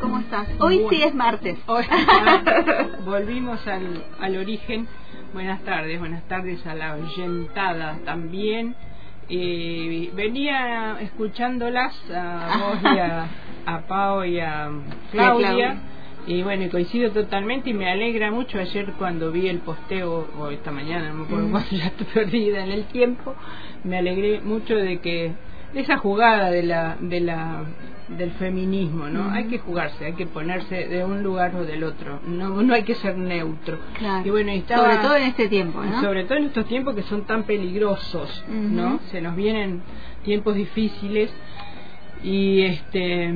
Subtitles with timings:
[0.00, 0.48] ¿Cómo estás?
[0.58, 1.58] Hoy sí es martes.
[1.66, 1.84] Hoy,
[3.06, 4.86] volvimos al, al origen.
[5.32, 8.74] Buenas tardes, buenas tardes a la oyentada también.
[9.30, 13.26] Eh, venía escuchándolas a vos y a,
[13.64, 14.68] a Pau y a
[15.10, 15.46] Claudia.
[15.46, 15.76] Claudia.
[16.26, 20.70] Y bueno, coincido totalmente y me alegra mucho ayer cuando vi el posteo, o esta
[20.70, 21.64] mañana, no me acuerdo Mm.
[21.70, 23.34] ya estoy perdida en el tiempo,
[23.84, 25.32] me alegré mucho de que,
[25.74, 27.62] esa jugada de la, de la,
[28.08, 29.30] del feminismo, ¿no?
[29.30, 32.82] Hay que jugarse, hay que ponerse de un lugar o del otro, no, no hay
[32.82, 33.78] que ser neutro.
[33.98, 34.26] Claro.
[34.26, 36.00] Y bueno, y estaba- Sobre todo en este tiempo, ¿no?
[36.02, 38.44] sobre todo en estos tiempos que son tan peligrosos.
[38.50, 39.00] ¿no?
[39.10, 39.80] Se nos vienen
[40.24, 41.32] tiempos difíciles
[42.22, 43.32] y este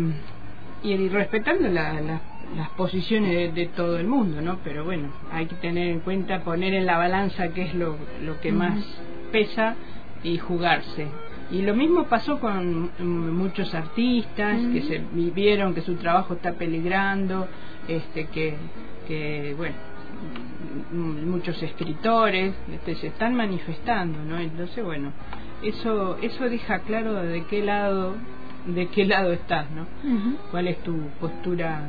[0.82, 2.20] y respetando la- la-
[2.56, 4.58] las posiciones de, de todo el mundo, ¿no?
[4.62, 8.40] Pero bueno, hay que tener en cuenta poner en la balanza qué es lo, lo
[8.40, 8.78] que más
[9.32, 9.74] pesa
[10.22, 11.08] y jugarse.
[11.50, 14.98] Y lo mismo pasó con mm, muchos artistas que se
[15.30, 17.46] vieron que su trabajo está peligrando,
[17.88, 18.56] este que,
[19.06, 19.74] que bueno,
[20.92, 24.38] m- muchos escritores este, se están manifestando, ¿no?
[24.38, 25.12] Entonces, bueno,
[25.62, 28.14] eso eso deja claro de qué lado
[28.66, 29.86] de qué lado estás, ¿no?
[30.50, 31.82] ¿Cuál es tu postura,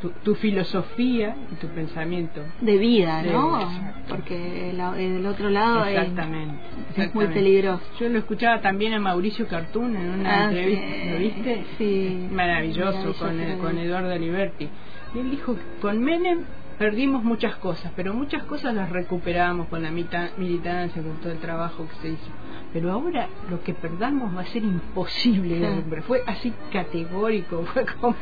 [0.00, 2.40] tu, tu filosofía y tu pensamiento?
[2.60, 3.60] De vida, ¿no?
[3.70, 3.76] Sí.
[4.08, 6.58] Porque la- el otro lado es- Exactamente.
[6.96, 7.82] es, muy peligroso.
[8.00, 11.10] Yo lo escuchaba también a Mauricio Cartún en una Ah, entrevista, sí.
[11.10, 11.64] ¿lo viste?
[11.78, 12.28] Sí.
[12.32, 14.68] Maravilloso, Maravilloso, con, el- con Eduardo Aliberti.
[15.14, 16.44] Y él dijo, con Menem
[16.78, 21.38] perdimos muchas cosas, pero muchas cosas las recuperamos con la mita- militancia, con todo el
[21.38, 22.30] trabajo que se hizo.
[22.72, 25.58] Pero ahora lo que perdamos va a ser imposible.
[25.76, 26.04] recuperar.
[26.04, 28.14] Fue así categórico, fue como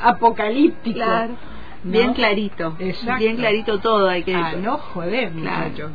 [0.00, 0.96] apocalíptico.
[0.96, 1.34] Claro.
[1.84, 1.92] ¿no?
[1.92, 2.76] Bien clarito.
[2.80, 3.18] Exacto.
[3.22, 5.90] Bien clarito todo, hay que Ah, no joder, Claro.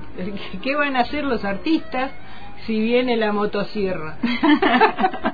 [0.62, 2.12] ¿Qué van a hacer los artistas
[2.66, 4.18] si viene la motosierra?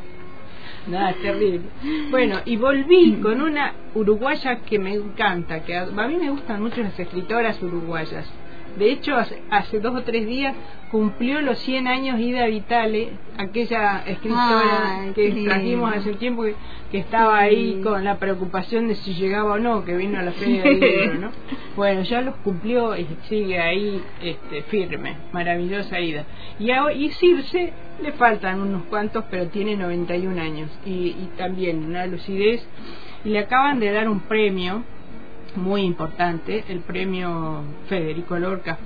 [0.87, 1.61] Nada, es terrible.
[2.09, 6.63] Bueno, y volví con una uruguaya que me encanta, que a, a mí me gustan
[6.63, 8.27] mucho las escritoras uruguayas.
[8.79, 10.55] De hecho, hace, hace dos o tres días
[10.89, 16.55] cumplió los 100 años Ida Vitale, aquella escritora Ay, que trajimos hace un tiempo que,
[16.89, 20.31] que estaba ahí con la preocupación de si llegaba o no, que vino a la
[20.31, 21.31] feria del libro, ¿no?
[21.75, 26.23] Bueno, ya los cumplió y sigue ahí este, firme, maravillosa ida.
[26.57, 31.85] Y, a, y Circe le faltan unos cuantos, pero tiene 91 años y, y también
[31.85, 32.65] una lucidez.
[33.25, 34.83] Y le acaban de dar un premio
[35.55, 38.77] muy importante, el premio Federico Lorca,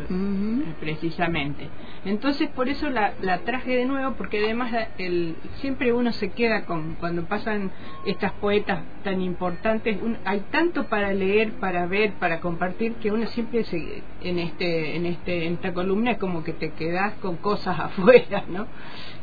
[0.80, 1.70] precisamente.
[2.06, 6.66] Entonces por eso la, la traje de nuevo porque además el, siempre uno se queda
[6.66, 7.72] con cuando pasan
[8.06, 13.26] estas poetas tan importantes, un- hay tanto para leer, para ver, para compartir que uno
[13.28, 17.38] siempre se, en este en este en esta columna es como que te quedas con
[17.38, 18.68] cosas afuera, ¿no?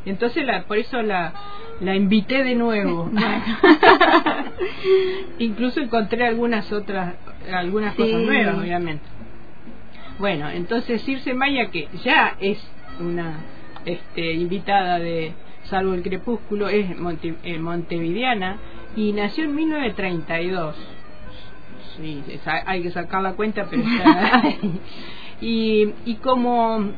[0.07, 1.33] Entonces la, por eso la
[1.81, 3.11] la invité de nuevo.
[5.39, 7.15] Incluso encontré algunas otras
[7.53, 8.03] algunas Sí.
[8.03, 9.05] cosas nuevas, obviamente.
[10.19, 12.59] Bueno, entonces Circe Maya, que ya es
[13.01, 13.39] una
[13.87, 15.33] este, invitada de
[15.65, 18.59] Salvo el Crepúsculo, es monte- eh, montevideana
[18.97, 20.77] y nació en 1932.
[21.97, 24.43] Sí, es- hay- que sacar la cuenta, pero está.
[25.43, 26.91] Y, y como,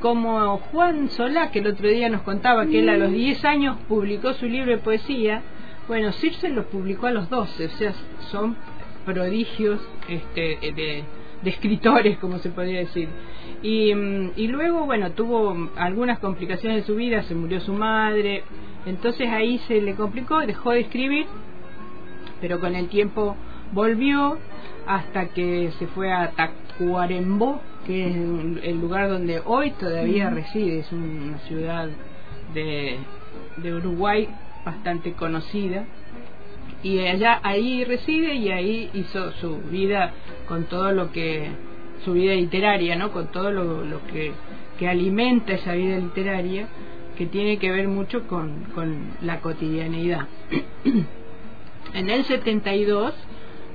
[0.00, 3.76] como Juan Solá, que el otro día nos contaba que él a los 10 años
[3.88, 5.42] publicó su libro de poesía,
[5.86, 7.92] bueno, Circe lo publicó a los 12, o sea,
[8.30, 8.56] son
[9.04, 11.04] prodigios este, de,
[11.42, 13.08] de escritores, como se podría decir.
[13.62, 18.44] Y, mm, y luego, bueno, tuvo algunas complicaciones en su vida, se murió su madre,
[18.86, 21.26] entonces ahí se le complicó, dejó de escribir,
[22.40, 23.36] pero con el tiempo
[23.72, 24.38] volvió
[24.86, 28.16] hasta que se fue a Tacuarembó, que es
[28.64, 31.88] el lugar donde hoy todavía reside, es una ciudad
[32.52, 32.98] de,
[33.56, 34.28] de Uruguay
[34.62, 35.86] bastante conocida.
[36.82, 40.12] Y allá ahí reside y ahí hizo su vida
[40.46, 41.48] con todo lo que
[42.04, 44.32] su vida literaria no con todo lo, lo que,
[44.78, 46.68] que alimenta esa vida literaria
[47.16, 50.28] que tiene que ver mucho con, con la cotidianeidad.
[51.94, 53.14] En el 72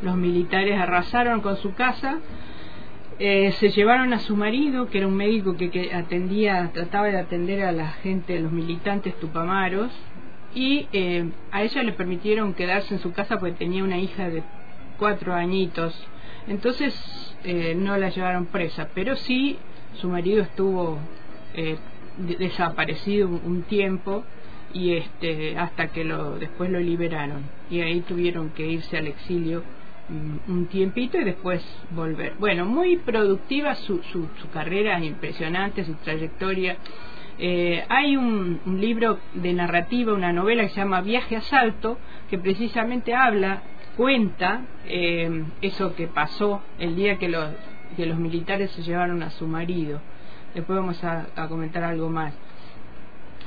[0.04, 2.20] los militares arrasaron con su casa
[3.20, 7.64] eh, se llevaron a su marido, que era un médico que, atendía, trataba de atender
[7.64, 9.92] a la gente, los militantes tupamaros,
[10.56, 14.44] y eh, a ella le permitieron quedarse en su casa porque tenía una hija de
[14.98, 15.96] cuatro añitos.
[16.48, 16.94] Entonces
[17.44, 19.58] eh, no la llevaron presa, pero sí
[19.96, 21.00] su marido estuvo
[21.56, 21.78] eh,
[22.18, 24.24] desaparecido un, un, tiempo
[24.74, 29.64] y este hasta que lo después lo liberaron y ahí tuvieron que irse al exilio
[30.10, 32.34] un tiempito y después volver.
[32.40, 36.78] Bueno, muy productiva su, su, carrera, impresionante su trayectoria.
[37.40, 41.98] Eh, hay un, libro de narrativa, una novela que se llama Viaje a Salto,
[42.30, 43.64] que precisamente habla,
[43.98, 47.50] cuenta eh, eso que pasó el día que los,
[47.96, 50.02] que los militares se llevaron a su marido.
[50.54, 52.34] Después vamos a, a comentar algo más.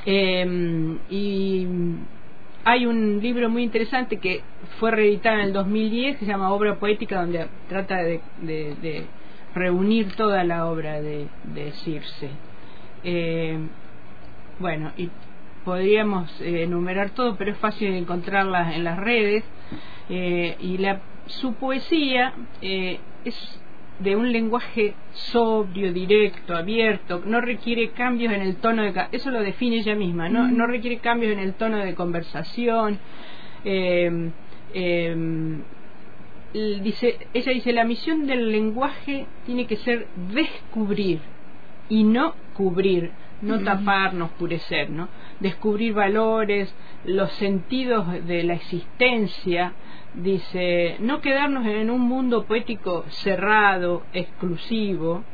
[0.05, 1.67] Eh, y
[2.67, 4.43] hay un libro muy interesante que
[4.81, 9.07] fue reeditado en el 2010 que se llama Obra Poética, donde trata de,
[9.55, 12.29] reunir toda la obra de, de Circe.
[13.05, 13.57] Eh,
[14.59, 15.09] bueno, y
[15.65, 19.45] podríamos eh, enumerar todo, pero es fácil encontrarlas en las redes.
[20.09, 23.63] Eh, y la, su poesía es
[23.99, 28.93] de un lenguaje sobrio, directo, abierto, no requiere cambios en el tono de...
[29.13, 32.99] Eso lo define ella misma, no, no requiere cambios en el tono de conversación.
[33.65, 34.31] Eh,
[34.75, 35.17] eh,
[36.83, 41.21] dice, ella dice, la misión del lenguaje tiene que ser descubrir
[41.89, 45.09] y no cubrir, no tapar, no oscurecer, ¿no?
[45.41, 49.73] Descubrir valores, los sentidos de la existencia,
[50.15, 55.25] dice, no quedarnos en un mundo poético cerrado, exclusivo,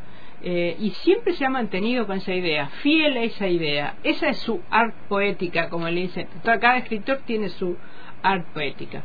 [0.45, 3.95] eh, y siempre se ha mantenido con esa idea, fiel a esa idea.
[4.03, 6.27] Esa es su art poética, como le dicen.
[6.43, 7.77] Cada escritor tiene su
[8.23, 9.05] art poética.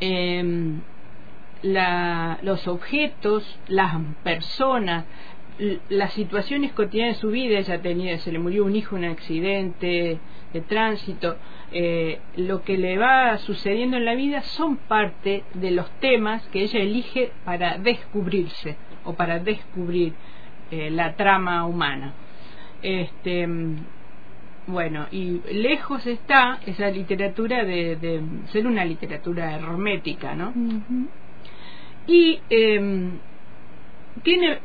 [0.00, 0.74] Eh,
[1.62, 5.06] la, los objetos, las personas,
[5.88, 9.10] las situaciones cotidianas de su vida, ella tenía, se le murió un hijo en un
[9.10, 10.18] accidente
[10.52, 11.36] de tránsito,
[11.72, 16.62] eh, lo que le va sucediendo en la vida son parte de los temas que
[16.62, 20.12] ella elige para descubrirse o para descubrir
[20.70, 22.14] eh, la trama humana.
[22.82, 23.48] Este,
[24.66, 30.48] bueno, y lejos está esa literatura de, de ser una literatura hermética, ¿no?
[30.50, 31.06] Uh -huh.
[32.06, 33.10] Y eh,
[34.22, 34.58] tiene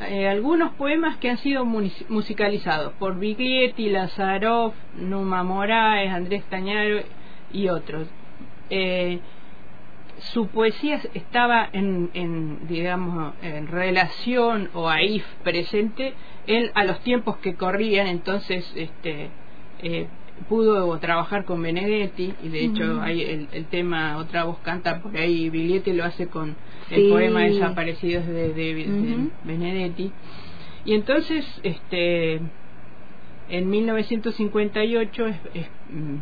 [0.00, 7.00] eh, algunos poemas que han sido musicalizados por Biglietti, Lazarov, Numa Moraes, Andrés Tañaro
[7.52, 8.08] y otros.
[8.70, 9.20] Eh,
[10.18, 16.14] su poesía estaba en, en, digamos en relación o ahí presente
[16.46, 19.28] él a los tiempos que corrían entonces este
[19.82, 20.08] eh,
[20.48, 23.02] pudo trabajar con Benedetti y de hecho uh -huh.
[23.02, 26.56] hay el, el, tema otra voz canta por ahí Biglietti lo hace con
[26.88, 26.94] sí.
[26.94, 29.30] el poema Desaparecidos de, de, de, uh -huh.
[29.44, 30.12] Benedetti
[30.84, 32.40] y entonces este
[33.48, 36.16] en 1958 es, es, mm,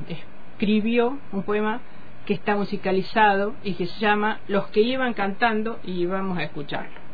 [0.54, 1.80] escribió un poema
[2.26, 7.04] que está musicalizado y que se llama Los que iban cantando y vamos a escucharlo.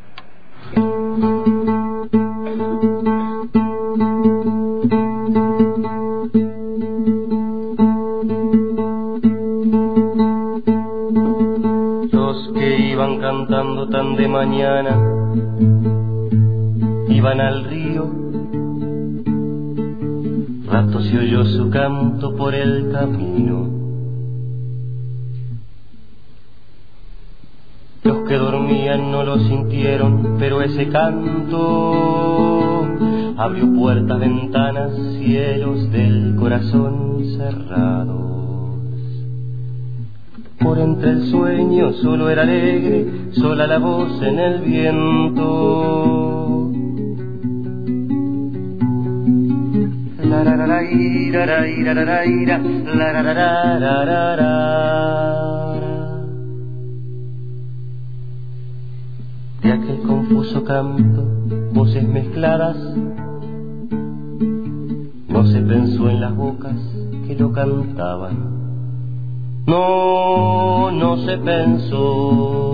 [13.01, 14.95] Iban cantando tan de mañana
[17.09, 18.05] iban al río.
[20.67, 23.69] Rato se oyó su canto por el camino
[28.05, 32.87] Los que dormían no lo sintieron, pero ese canto
[33.39, 38.40] abrió puertas, ventanas, cielos del corazón cerrados.
[40.61, 45.91] Por entre el sueño solo era alegre, sola la voz en el viento.
[50.23, 54.81] La la la la ira, la ira, la la ira, la la la la
[59.63, 61.25] de aquel confuso canto,
[61.73, 62.77] voces mezcladas.
[65.29, 66.77] No se pensó en las bocas
[67.27, 68.60] que lo cantaban.
[69.71, 72.67] No, no se pensó.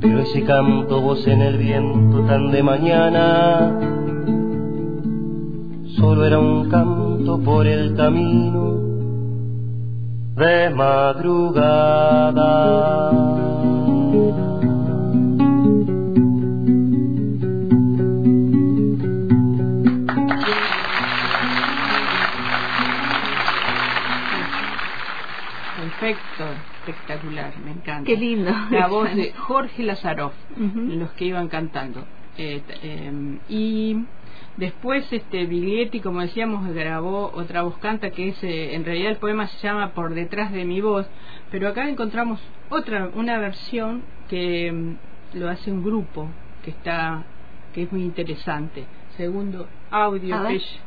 [0.00, 3.78] Pero ese canto, voz en el viento tan de mañana,
[5.96, 8.80] solo era un canto por el camino
[10.34, 12.46] de madrugada.
[26.10, 28.04] Espectacular, me encanta.
[28.04, 28.50] Qué lindo.
[28.70, 32.04] La voz de Jorge Lazaroff, los que iban cantando.
[32.38, 34.04] Eh, em, y
[34.56, 39.16] después este Biglietti, como decíamos, grabó otra voz canta que es, eh, en realidad el
[39.16, 41.06] poema se llama Por detrás de mi voz,
[41.50, 44.96] pero acá encontramos otra, una versión que em,
[45.32, 46.28] lo hace un grupo
[46.62, 47.24] que está,
[47.72, 48.84] que es muy interesante.
[49.16, 50.80] Segundo audio, Es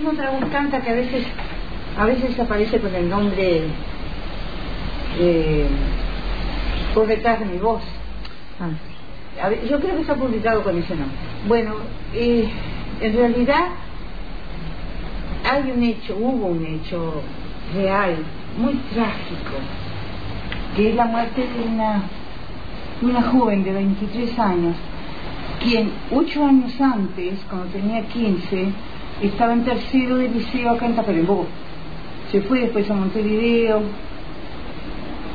[0.00, 1.24] otra voz canta que a veces,
[1.98, 3.62] a veces aparece con el nombre
[6.94, 7.82] por detrás de mi voz.
[8.60, 9.50] Ah.
[9.68, 11.16] yo creo que está publicado con ese nombre.
[11.46, 11.74] Bueno,
[12.14, 12.48] eh,
[13.00, 13.66] en realidad
[15.50, 17.22] hay un hecho, hubo un hecho
[17.74, 18.16] real,
[18.58, 19.56] muy trágico,
[20.76, 22.02] que es la muerte de una,
[23.02, 24.76] una joven de 23 años,
[25.62, 28.72] quien ocho años antes, cuando tenía 15,
[29.20, 31.46] estaba en tercero de liceo acá en Tacuarembó.
[32.30, 33.82] Se fue después a Montevideo.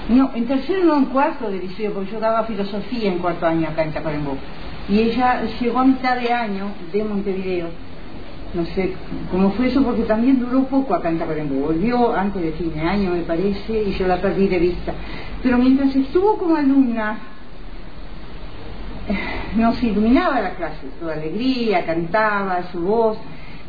[0.10, 3.68] No, en tercero no en cuarto de liceo, porque yo daba filosofía en cuarto año
[3.68, 4.38] acá en Tacuarembó.
[4.90, 7.68] Y ella llegó a mitad de año de Montevideo.
[8.54, 8.94] No sé
[9.30, 11.68] cómo fue eso, porque también duró poco acá en Tacuarembó.
[11.68, 14.94] Volvió antes de fin de año, me parece, y yo la perdí de vista.
[15.44, 17.20] Pero mientras estuvo como alumna,
[19.56, 23.18] nos iluminaba la clase, su alegría, cantaba, su voz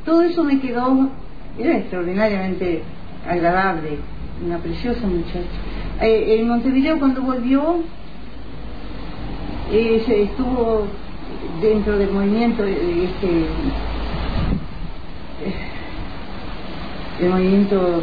[0.08, 1.10] todo eso me quedó,
[1.58, 2.82] era extraordinariamente
[3.28, 3.98] agradable,
[4.42, 5.58] una preciosa muchacha.
[6.00, 7.80] Eh, en Montevideo cuando volvió,
[9.70, 10.86] eh, estuvo
[11.60, 13.28] dentro del movimiento, eh, este,
[17.20, 18.02] el movimiento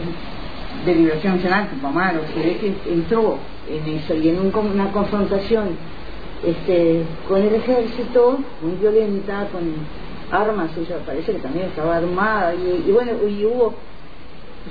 [0.86, 5.70] de liberación nacional, Amaro, se ve que entró en eso y en una confrontación
[6.46, 10.05] este, con el ejército muy violenta, con
[10.36, 13.74] armas, ella parece que también estaba armada, y, bueno, y hubo,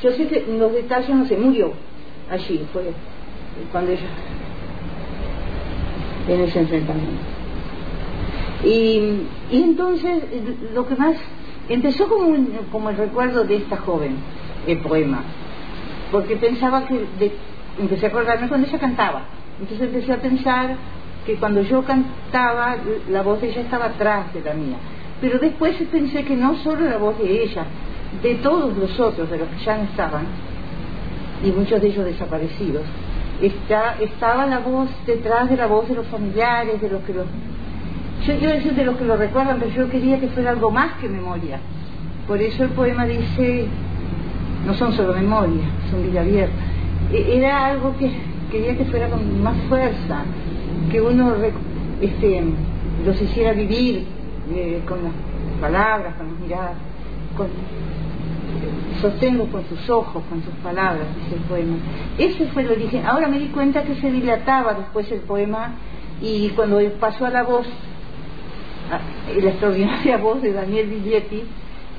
[0.02, 1.73] yo sé que los detalles no se murió
[2.30, 2.92] allí, fue
[3.73, 4.09] cuando ella,
[6.28, 7.23] en ese enfrentamiento.
[8.64, 10.25] Y, y entonces
[10.75, 11.16] lo que más,
[11.68, 12.35] empezó como,
[12.73, 14.16] como el recuerdo de esta joven,
[14.66, 15.23] el poema,
[16.11, 17.06] porque pensaba que,
[17.78, 19.23] empecé a acordarme cuando ella cantaba,
[19.61, 20.76] entonces empecé a pensar
[21.26, 22.76] que cuando yo cantaba,
[23.11, 24.76] la voz de ella estaba atrás de la mía
[25.25, 27.64] pero después pensé que no solo la voz de ella,
[28.23, 30.26] de todos los otros, de los que ya no estaban,
[31.43, 32.83] y muchos de ellos desaparecidos,
[33.40, 37.25] está, estaba la voz detrás de la voz de los familiares, de los que los...
[38.26, 40.93] Yo quiero decir de los que lo recuerdan, pero yo quería que fuera algo más
[41.00, 41.59] que memoria.
[42.28, 43.64] Por eso el poema dice,
[44.66, 46.54] no son solo memoria, son vida abierta.
[47.11, 48.11] E, era algo que
[48.52, 50.23] quería que fuera con más fuerza,
[50.93, 51.33] que uno
[52.02, 52.43] este,
[53.07, 54.04] los hiciera vivir,
[54.52, 55.12] eh, con las
[55.60, 56.76] palabras, con las miradas,
[57.36, 57.48] con,
[59.00, 61.76] sostengo con sus ojos, con sus palabras, dice el poema.
[62.18, 63.06] Ese fue el origen.
[63.06, 65.74] Ahora me di cuenta que se dilataba después el poema
[66.20, 67.66] y cuando pasó a la voz,
[68.90, 71.42] a la extraordinaria voz de Daniel Viglietti,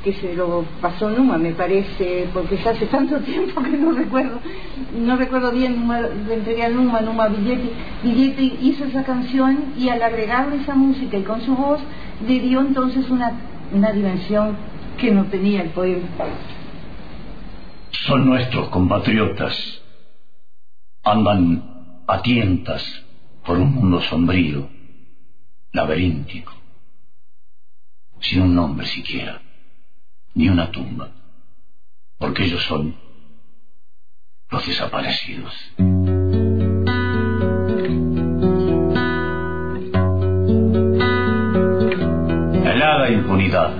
[0.03, 4.39] que se lo pasó Numa, me parece, porque ya hace tanto tiempo que no recuerdo,
[4.95, 5.87] no recuerdo bien,
[6.27, 7.71] le entregué a Numa, Numa Viglietti,
[8.03, 11.79] Viglietti hizo esa canción y al agregarle esa música y con su voz,
[12.21, 13.31] le dio entonces una,
[13.71, 14.55] una dimensión
[14.97, 16.07] que no tenía el poema.
[17.91, 19.81] Son nuestros compatriotas,
[21.03, 22.83] andan a tientas
[23.45, 24.69] por un mundo sombrío,
[25.71, 26.53] laberíntico,
[28.19, 29.41] sin un nombre siquiera
[30.35, 31.11] ni una tumba,
[32.17, 32.95] porque ellos son
[34.49, 35.53] los desaparecidos.
[43.05, 43.71] La impunidad,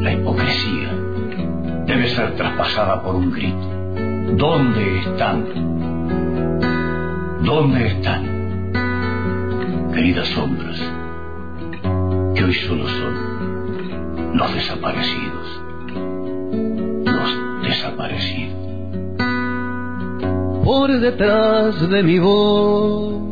[0.00, 0.92] la hipocresía,
[1.86, 3.70] debe ser traspasada por un grito.
[4.36, 5.44] ¿Dónde están?
[7.44, 8.72] ¿Dónde están?
[9.94, 10.76] Queridas sombras,
[12.34, 15.62] que hoy solo son los desaparecidos.
[17.04, 18.56] Los desaparecidos.
[20.64, 23.22] Por detrás de mi voz,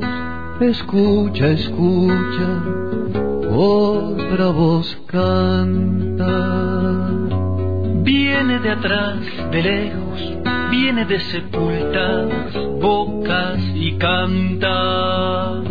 [0.60, 2.62] escucha, escucha,
[3.54, 6.26] otra voz canta.
[8.02, 9.18] Viene de atrás,
[9.50, 10.20] de lejos,
[10.70, 15.62] viene de sepultadas bocas y canta.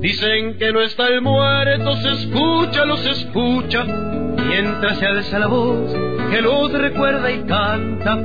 [0.00, 5.94] Dicen que no está el muerto, se escucha, los escucha, mientras se alza la voz
[6.30, 8.18] que los recuerda y canta.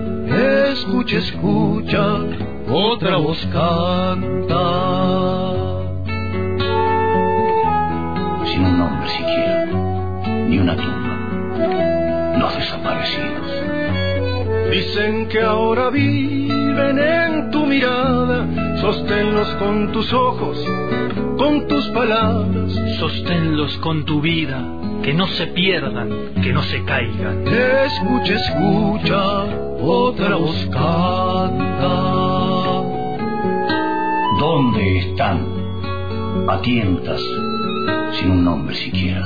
[0.71, 2.17] Escucha, escucha,
[2.69, 5.40] otra voz canta.
[9.11, 9.65] Siquiera,
[10.47, 13.51] ni una tumba, los desaparecidos.
[14.71, 18.47] Dicen que ahora viven en tu mirada,
[18.79, 20.57] sosténlos con tus ojos,
[21.37, 22.71] con tus palabras.
[22.99, 24.63] Sosténlos con tu vida,
[25.03, 26.09] que no se pierdan,
[26.41, 27.43] que no se caigan.
[27.47, 29.43] Escucha, escucha,
[29.81, 31.87] otra voz canta.
[34.39, 35.47] ¿Dónde están?
[36.47, 37.21] A tientas,
[38.13, 39.21] sin un nombre siquiera.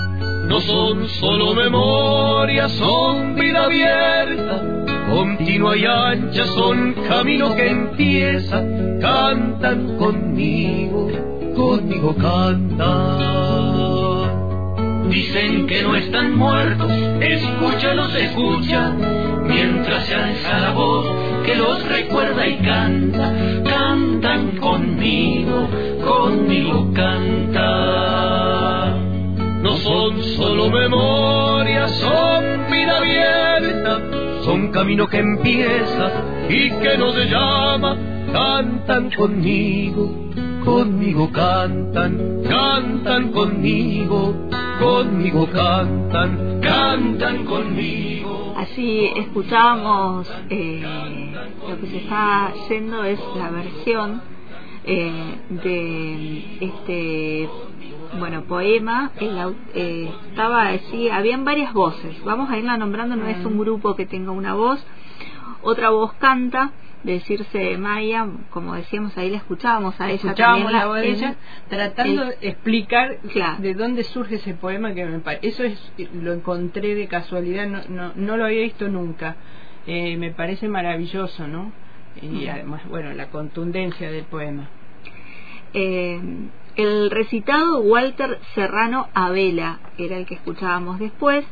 [0.47, 4.61] No son solo memorias, son vida abierta,
[5.09, 8.63] continua y ancha, son camino que empieza.
[9.01, 11.09] Cantan conmigo,
[11.55, 13.55] conmigo cantan.
[15.09, 18.91] Dicen que no están muertos, escúchalos, escucha,
[19.47, 21.07] mientras se alza la voz
[21.45, 23.33] que los recuerda y canta.
[23.63, 25.67] Cantan conmigo,
[26.03, 28.34] conmigo canta.
[29.65, 33.99] No son solo memorias, son vida abierta,
[34.43, 36.11] son camino que empieza
[36.47, 37.97] y que no se llama.
[38.31, 40.29] Cantan conmigo,
[40.63, 44.35] conmigo cantan, cantan conmigo,
[44.79, 48.53] conmigo cantan, cantan conmigo.
[48.55, 51.33] Así escuchábamos eh,
[51.67, 54.21] lo que se está haciendo es la versión
[54.85, 57.49] eh, de este
[58.19, 59.37] bueno poema el,
[59.73, 62.23] eh, estaba así habían varias voces.
[62.23, 64.85] Vamos a irla nombrando no es un grupo que tenga una voz.
[65.61, 66.71] Otra voz canta
[67.03, 71.35] decirse Maya como decíamos ahí la escuchábamos a ella Escuchábamos también la voz de ella.
[71.69, 73.61] tratando el- de explicar Claro.
[73.61, 77.81] de dónde surge ese poema que me parece eso es lo encontré de casualidad no
[77.89, 79.35] no, no lo había visto nunca.
[79.87, 81.71] Eh, me parece maravilloso no
[82.21, 82.49] y Mm.
[82.49, 84.67] además bueno la contundencia del poema
[85.75, 86.19] Eh,
[86.75, 91.45] el recitado Walter Serrano Abela era el que escuchábamos después.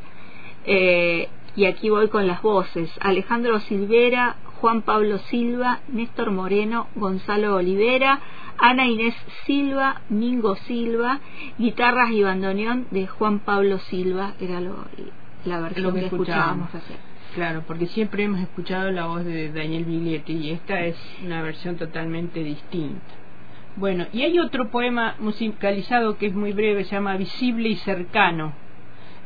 [0.65, 2.89] Eh, y aquí voy con las voces.
[2.99, 8.21] Alejandro Silvera, Juan Pablo Silva, Néstor Moreno, Gonzalo Olivera,
[8.57, 9.13] Ana Inés
[9.45, 11.19] Silva, Mingo Silva,
[11.59, 14.85] guitarras y bandoneón de Juan Pablo Silva, era lo,
[15.45, 16.75] la versión Lo que que escuchábamos escuchábamos.
[16.75, 17.13] ayer.
[17.35, 21.75] Claro, porque siempre hemos escuchado la voz de Daniel Biglietti y esta es una versión
[21.77, 23.01] totalmente distinta.
[23.75, 28.53] Bueno, y hay otro poema musicalizado que es muy breve, se llama Visible y Cercano,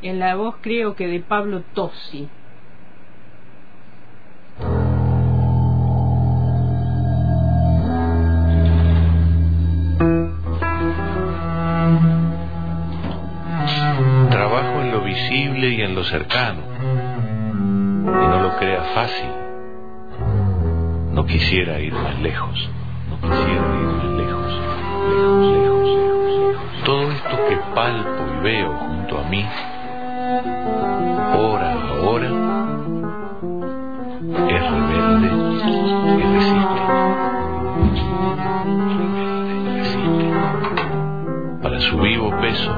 [0.01, 2.29] en la voz creo que de Pablo Tossi.
[14.29, 16.61] Trabajo en lo visible y en lo cercano.
[18.05, 19.29] Y no lo crea fácil.
[21.11, 22.76] No quisiera ir más lejos.
[23.23, 24.61] Lejos, lejos,
[25.09, 26.83] lejos, lejos.
[26.85, 29.45] Todo esto que palpo y veo junto a mí,
[31.37, 31.75] hora a
[32.07, 32.29] hora,
[34.49, 36.81] es rebelde y resiste.
[38.65, 40.25] Rebelde y resiste.
[41.61, 42.71] Para su vivo peso,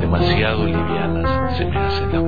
[0.00, 2.22] demasiado livianas se me hacen las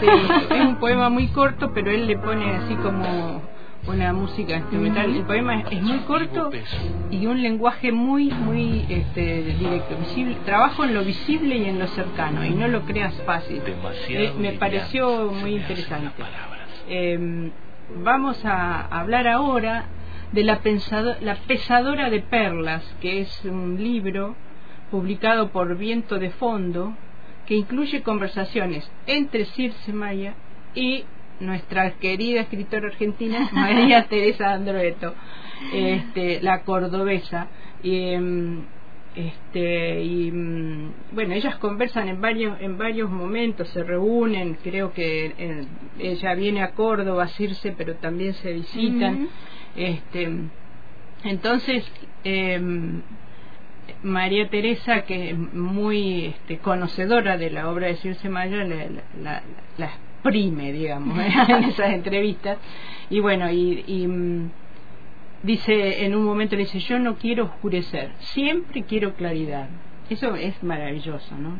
[0.00, 0.06] Sí,
[0.50, 3.42] es un poema muy corto, pero él le pone así como
[3.86, 5.14] una música instrumental.
[5.14, 6.50] El poema es muy corto
[7.10, 9.96] y un lenguaje muy, muy este, directo.
[9.96, 13.62] Visible, trabajo en lo visible y en lo cercano y no lo creas fácil.
[14.08, 16.22] Eh, me pareció muy interesante.
[16.88, 17.50] Eh,
[18.02, 19.86] vamos a hablar ahora
[20.32, 24.36] de la, pensado, la Pesadora de Perlas, que es un libro
[24.90, 26.94] publicado por Viento de Fondo,
[27.50, 30.34] que incluye conversaciones entre Circe Maya
[30.72, 31.02] y
[31.40, 35.16] nuestra querida escritora argentina María Teresa Androeto,
[35.72, 37.48] este, la cordobesa.
[37.82, 38.14] Y,
[39.16, 45.64] este y bueno ellas conversan en varios en varios momentos se reúnen creo que eh,
[45.98, 49.28] ella viene a Córdoba a Circe pero también se visitan
[49.74, 50.30] este
[51.24, 51.90] entonces
[52.22, 52.60] eh,
[54.02, 58.76] María Teresa que es muy este, conocedora de la obra de Circe Maya la,
[59.22, 59.42] la,
[59.78, 62.58] la exprime digamos en esas entrevistas.
[63.10, 64.06] Y bueno y, y
[65.42, 69.68] dice en un momento le dice yo no quiero oscurecer siempre quiero claridad
[70.10, 71.56] eso es maravilloso no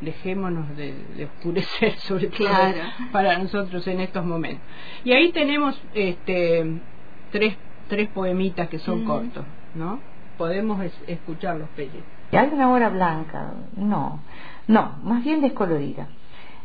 [0.00, 2.78] dejémonos de, de oscurecer sobre todo Claro.
[3.12, 4.60] para nosotros en estos momentos.
[5.04, 6.64] Y ahí tenemos este
[7.32, 7.56] tres
[7.88, 9.06] tres poemitas que son Mm.
[9.06, 9.44] cortos
[9.74, 10.00] no
[10.36, 13.52] podemos es- escucharlos Pelle ¿Hay una hora blanca?
[13.76, 14.20] No,
[14.66, 16.08] no, más bien descolorida.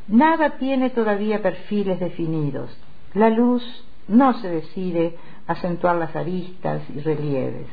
[0.07, 2.75] Nada tiene todavía perfiles definidos.
[3.13, 3.63] La luz
[4.07, 5.15] no se decide
[5.47, 7.67] acentuar las aristas y relieves.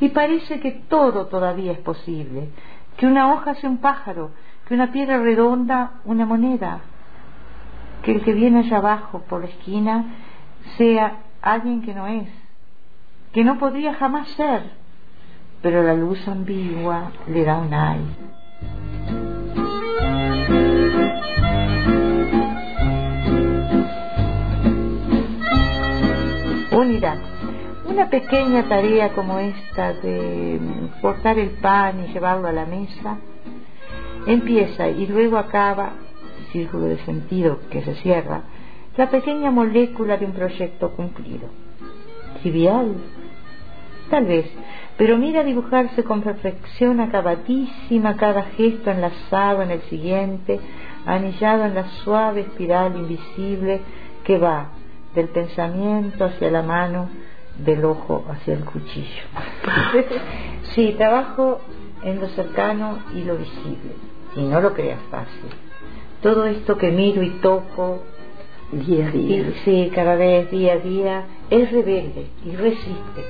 [0.00, 2.48] Y parece que todo todavía es posible,
[2.96, 4.30] que una hoja sea un pájaro,
[4.66, 6.80] que una piedra redonda una moneda,
[8.02, 10.04] que el que viene allá abajo por la esquina
[10.78, 12.28] sea alguien que no es,
[13.34, 14.62] que no podría jamás ser,
[15.60, 18.00] pero la luz ambigua le da un ay.
[26.70, 27.18] Unidad.
[27.86, 30.60] Una pequeña tarea como esta de
[31.02, 33.18] cortar el pan y llevarlo a la mesa
[34.28, 35.94] empieza y luego acaba,
[36.52, 38.42] círculo de sentido que se cierra,
[38.96, 41.48] la pequeña molécula de un proyecto cumplido.
[42.42, 42.94] Trivial,
[44.10, 44.46] tal vez,
[44.96, 50.60] pero mira dibujarse con perfección acabadísima cada gesto enlazado en el siguiente,
[51.06, 53.80] anillado en la suave espiral invisible
[54.24, 54.68] que va
[55.14, 57.08] del pensamiento hacia la mano,
[57.58, 59.22] del ojo hacia el cuchillo.
[60.74, 61.60] sí, trabajo
[62.02, 63.92] en lo cercano y lo visible,
[64.36, 65.50] y no lo creas fácil.
[66.20, 68.02] Todo esto que miro y toco,
[68.72, 69.36] Día a día.
[69.36, 73.24] y, sí, cada vez, día a día, es rebelde y resiste.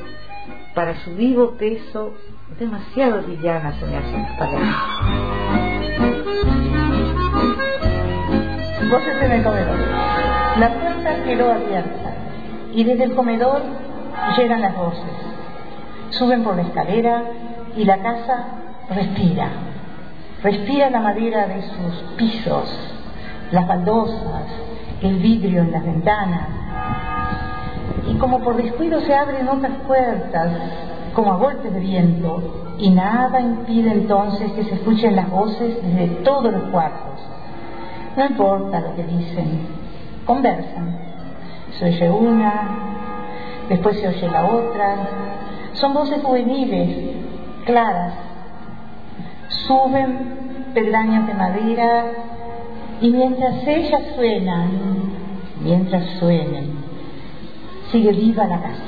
[0.74, 2.14] Para su vivo peso,
[2.58, 4.74] demasiado livianas se me hacen las palabras.
[8.90, 9.78] Voces en el comedor.
[10.58, 12.14] La puerta quedó abierta
[12.72, 13.62] y desde el comedor
[14.36, 15.12] llegan las voces.
[16.10, 17.22] Suben por la escalera
[17.76, 18.44] y la casa
[18.90, 19.48] respira.
[20.42, 22.68] Respira la madera de sus pisos,
[23.52, 24.44] las baldosas,
[25.02, 26.63] el vidrio en las ventanas.
[28.08, 30.50] Y como por descuido se abren otras puertas,
[31.14, 36.08] como a golpes de viento, y nada impide entonces que se escuchen las voces desde
[36.22, 37.20] todos los cuartos.
[38.16, 39.66] No importa lo que dicen,
[40.24, 40.98] conversan.
[41.78, 42.68] Se oye una,
[43.68, 44.96] después se oye la otra.
[45.74, 47.16] Son voces juveniles,
[47.64, 48.14] claras.
[49.66, 52.04] Suben peldaños de madera
[53.00, 54.70] y mientras ellas suenan,
[55.62, 56.83] mientras suenen,
[57.90, 58.82] sigue viva la casa.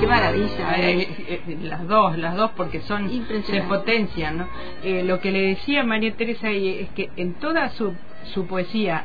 [0.00, 0.76] Qué maravilla.
[0.78, 3.08] Eh, eh, las dos, las dos porque son
[3.44, 4.48] se potencian, ¿no?
[4.84, 7.94] Eh, lo que le decía María Teresa ahí es que en toda su,
[8.34, 9.04] su poesía,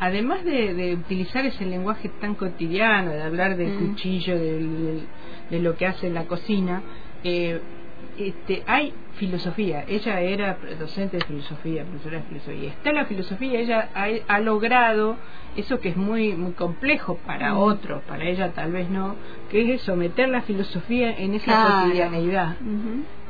[0.00, 3.88] además de, de utilizar ese lenguaje tan cotidiano, de hablar del Mm.
[3.90, 5.06] cuchillo, del- del-
[5.50, 6.82] de lo que hace en la cocina,
[7.22, 7.60] eh,
[8.18, 9.84] este, hay filosofía.
[9.88, 12.68] Ella era docente de filosofía, profesora de filosofía.
[12.70, 15.16] Está la filosofía, ella ha, ha logrado
[15.56, 17.58] eso que es muy muy complejo para Mm.
[17.58, 19.16] otros, para ella tal vez no,
[19.50, 21.84] que es someter la filosofía en esa Claro.
[21.84, 22.56] cotidianeidad.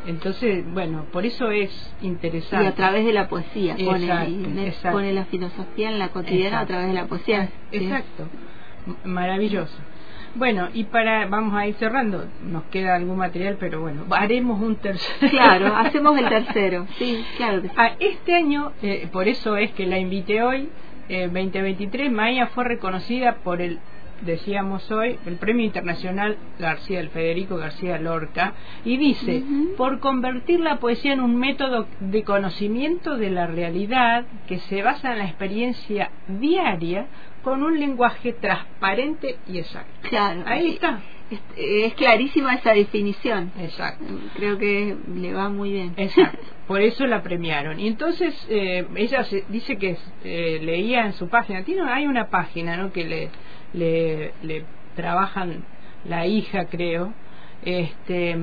[0.06, 2.66] Entonces, bueno, por eso es Y interesante.
[2.66, 4.96] a través de la poesía pone, Exacto, y me- exacto.
[4.98, 7.46] pone la filosofía en la cotidiana a través de la poesía.
[7.70, 7.78] Sí.
[7.84, 8.28] Exacto.
[9.04, 9.76] Maravilloso.
[10.34, 14.76] Bueno, y para vamos a ir cerrando, nos queda algún material, pero bueno, haremos un
[14.76, 15.30] tercer.
[15.30, 16.86] Claro, hacemos el tercero.
[16.98, 17.62] Sí, claro.
[17.62, 17.74] que sí.
[17.76, 20.68] Ah, este año, eh, por eso es que la invité hoy,
[21.08, 23.78] eh, 2023, Maya fue reconocida por el
[24.24, 29.42] decíamos hoy, el Premio Internacional García, el Federico García Lorca, y dice,
[29.76, 35.12] por convertir la poesía en un método de conocimiento de la realidad que se basa
[35.12, 37.06] en la experiencia diaria
[37.42, 40.08] con un lenguaje transparente y exacto.
[40.08, 40.42] Claro.
[40.46, 41.00] Ahí está.
[41.30, 43.52] Es, es clarísima esa definición.
[43.58, 44.04] Exacto.
[44.34, 45.94] Creo que le va muy bien.
[45.96, 46.38] Exacto.
[46.66, 47.80] Por eso la premiaron.
[47.80, 52.28] Y entonces eh, ella se, dice que eh, leía en su página, tiene hay una
[52.28, 52.92] página ¿no?
[52.92, 53.30] que le,
[53.72, 55.64] le, le trabajan
[56.04, 57.12] la hija, creo,
[57.64, 58.36] este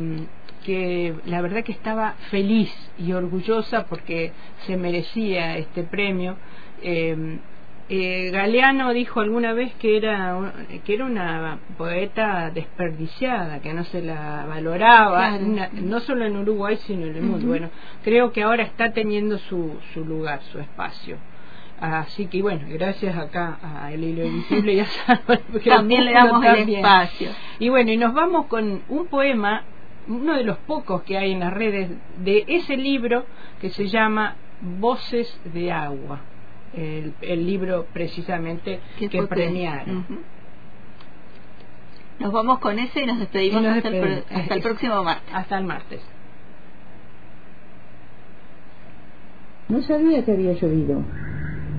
[0.65, 4.33] que la verdad que estaba feliz y orgullosa porque
[4.65, 6.35] se merecía este premio.
[6.81, 7.39] Eh,
[7.89, 10.53] eh, Galeano dijo alguna vez que era
[10.85, 15.45] que era una poeta desperdiciada, que no se la valoraba, Claro.
[15.45, 17.47] una- no solo en Uruguay sino en el mundo.
[17.47, 17.69] Bueno,
[18.03, 21.17] creo que ahora está teniendo su, su lugar, su espacio.
[21.81, 26.43] Así que bueno, gracias acá a El Hilo Invisible y a Salvador También le damos
[26.45, 27.29] el espacio.
[27.57, 29.63] Y bueno, y nos vamos con un poema,
[30.07, 31.89] uno de los pocos que hay en las redes,
[32.23, 33.25] de ese libro
[33.61, 34.35] que se llama
[34.79, 36.19] Voces de Agua.
[36.73, 40.05] El, el libro precisamente ¿Qué que que- premiaron.
[42.19, 44.31] Nos vamos con ese y nos despedimos Y nos hasta, el despedimos.
[44.41, 45.33] hasta el próximo martes.
[45.33, 46.01] Hasta el martes.
[49.69, 51.01] No sabía que había llovido.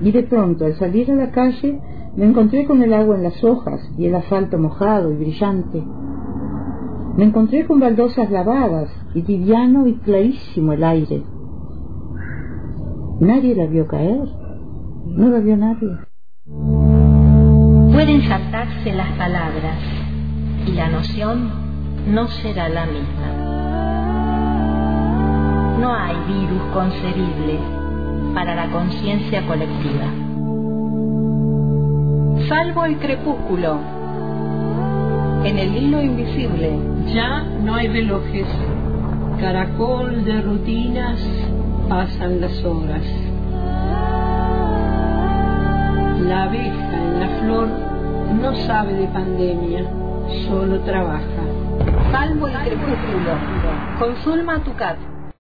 [0.01, 1.79] Y de pronto, al salir a la calle,
[2.15, 5.83] me encontré con el agua en las hojas y el asfalto mojado y brillante.
[7.17, 11.23] Me encontré con baldosas lavadas y tibiano y clarísimo el aire.
[13.19, 14.27] Nadie la vio caer.
[15.05, 15.97] No la vio nadie.
[17.93, 19.77] Pueden saltarse las palabras
[20.65, 21.49] y la noción
[22.07, 23.27] no será la misma.
[25.79, 27.59] No hay virus concebible
[28.33, 30.07] para la conciencia colectiva.
[32.47, 33.79] Salvo el crepúsculo.
[35.43, 36.79] En el hilo invisible
[37.13, 38.47] ya no hay relojes.
[39.39, 41.19] Caracol de rutinas
[41.89, 43.30] pasan las horas.
[46.27, 47.67] La abeja en la flor
[48.41, 49.83] no sabe de pandemia,
[50.47, 51.23] solo trabaja.
[52.11, 53.33] Salvo el crepúsculo.
[53.99, 55.10] Con Zulma Tucat.